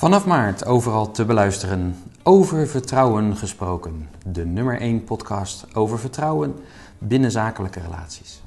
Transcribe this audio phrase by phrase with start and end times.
[0.00, 1.96] Vanaf maart overal te beluisteren.
[2.22, 4.08] Over vertrouwen gesproken.
[4.26, 6.54] De nummer 1 podcast over vertrouwen
[6.98, 8.42] binnen zakelijke relaties.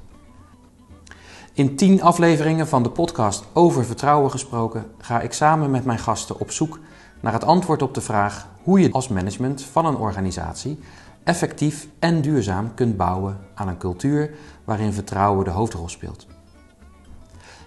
[1.52, 6.40] In 10 afleveringen van de podcast Over vertrouwen gesproken ga ik samen met mijn gasten
[6.40, 6.78] op zoek
[7.20, 10.78] naar het antwoord op de vraag hoe je als management van een organisatie
[11.24, 14.30] effectief en duurzaam kunt bouwen aan een cultuur
[14.64, 16.26] waarin vertrouwen de hoofdrol speelt.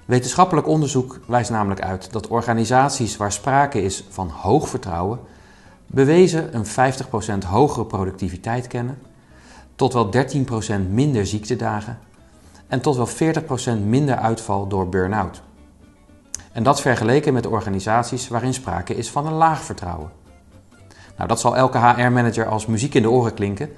[0.07, 5.19] Wetenschappelijk onderzoek wijst namelijk uit dat organisaties waar sprake is van hoog vertrouwen
[5.85, 6.65] bewezen een
[7.43, 8.97] 50% hogere productiviteit kennen,
[9.75, 10.19] tot wel 13%
[10.89, 11.99] minder ziektedagen
[12.67, 13.07] en tot wel
[13.79, 15.41] 40% minder uitval door burn-out.
[16.51, 20.11] En dat vergeleken met organisaties waarin sprake is van een laag vertrouwen.
[21.15, 23.69] Nou, dat zal elke HR-manager als muziek in de oren klinken.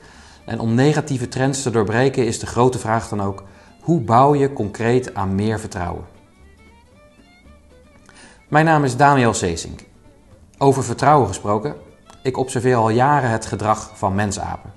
[0.46, 3.44] En om negatieve trends te doorbreken is de grote vraag dan ook:
[3.82, 6.19] hoe bouw je concreet aan meer vertrouwen?
[8.50, 9.80] Mijn naam is Daniel Seesink.
[10.58, 11.76] Over vertrouwen gesproken,
[12.24, 14.72] ik observeer al jaren het gedrag van mensapen.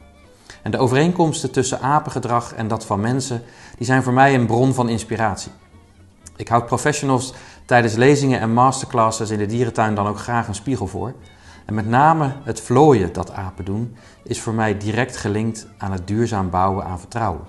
[0.62, 3.42] En de overeenkomsten tussen apengedrag en dat van mensen,
[3.76, 5.52] die zijn voor mij een bron van inspiratie.
[6.36, 7.34] Ik houd professionals
[7.66, 11.14] tijdens lezingen en masterclasses in de dierentuin dan ook graag een spiegel voor.
[11.66, 16.06] En met name het vlooien dat apen doen, is voor mij direct gelinkt aan het
[16.06, 17.44] duurzaam bouwen aan vertrouwen.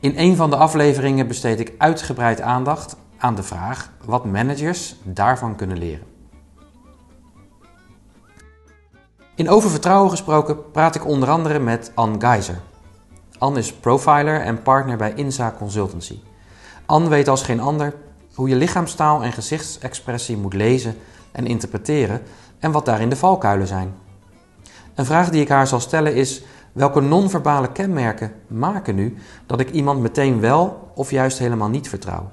[0.00, 5.56] In een van de afleveringen besteed ik uitgebreid aandacht aan de vraag wat managers daarvan
[5.56, 6.06] kunnen leren.
[9.34, 12.60] In over vertrouwen gesproken praat ik onder andere met Anne Geiser.
[13.38, 16.20] Anne is profiler en partner bij INSA Consultancy.
[16.86, 17.94] Anne weet als geen ander
[18.34, 20.96] hoe je lichaamstaal en gezichtsexpressie moet lezen
[21.32, 22.22] en interpreteren
[22.58, 23.94] en wat daarin de valkuilen zijn.
[24.94, 29.70] Een vraag die ik haar zal stellen is: welke non-verbale kenmerken maken nu dat ik
[29.70, 32.30] iemand meteen wel of juist helemaal niet vertrouw?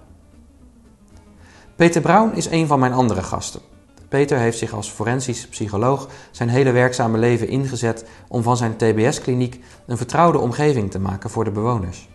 [1.81, 3.61] Peter Brown is een van mijn andere gasten.
[4.09, 9.63] Peter heeft zich als forensisch psycholoog zijn hele werkzame leven ingezet om van zijn TBS-kliniek
[9.85, 12.09] een vertrouwde omgeving te maken voor de bewoners.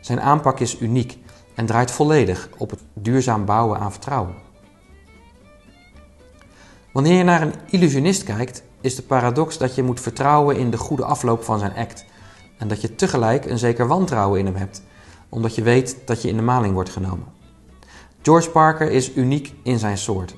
[0.00, 1.18] Zijn aanpak is uniek
[1.54, 4.34] en draait volledig op het duurzaam bouwen aan vertrouwen.
[6.92, 10.78] Wanneer je naar een illusionist kijkt, is de paradox dat je moet vertrouwen in de
[10.78, 12.04] goede afloop van zijn act
[12.58, 14.82] en dat je tegelijk een zeker wantrouwen in hem hebt,
[15.28, 17.37] omdat je weet dat je in de maling wordt genomen.
[18.22, 20.36] George Parker is uniek in zijn soort.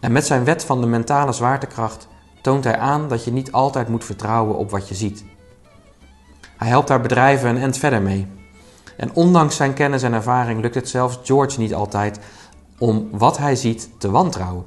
[0.00, 2.08] En met zijn wet van de mentale zwaartekracht
[2.42, 5.24] toont hij aan dat je niet altijd moet vertrouwen op wat je ziet.
[6.56, 8.26] Hij helpt daar bedrijven een end verder mee.
[8.96, 12.20] En ondanks zijn kennis en ervaring lukt het zelfs George niet altijd
[12.78, 14.64] om wat hij ziet te wantrouwen.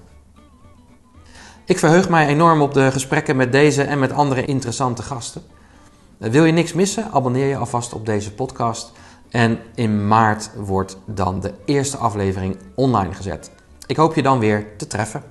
[1.65, 5.41] Ik verheug mij enorm op de gesprekken met deze en met andere interessante gasten.
[6.17, 7.11] Wil je niks missen?
[7.11, 8.91] Abonneer je alvast op deze podcast.
[9.33, 13.51] En in maart wordt dan de eerste aflevering online gezet.
[13.87, 15.23] Ik hoop je dan weer te treffen.